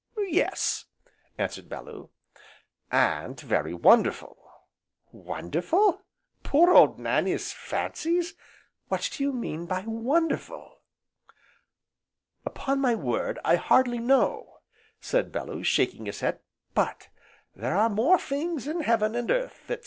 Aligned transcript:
"Yes," 0.31 0.85
answered 1.37 1.69
Bellew, 1.69 2.09
"and 2.91 3.39
very 3.39 3.75
wonderful!" 3.75 4.35
"Wonderful? 5.11 6.01
poor 6.41 6.71
old 6.73 6.97
Nannie's 6.99 7.53
fancies! 7.53 8.33
What 8.87 9.07
do 9.13 9.21
you 9.21 9.31
mean 9.31 9.67
by 9.67 9.81
wonderful?" 9.81 10.79
"Upon 12.47 12.81
my 12.81 12.95
word, 12.95 13.37
I 13.45 13.57
hardly 13.57 13.99
know," 13.99 14.61
said 14.99 15.31
Bellew, 15.31 15.61
shaking 15.61 16.07
his 16.07 16.21
head, 16.21 16.39
"but 16.73 17.09
'there 17.55 17.77
are 17.77 17.87
more 17.87 18.17
things 18.17 18.65
in 18.67 18.81
heaven, 18.81 19.13
and 19.13 19.29
earth,' 19.29 19.61
etc. 19.69 19.77